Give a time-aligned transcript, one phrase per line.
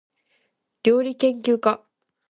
[0.81, 1.85] りょうりけんきゅうか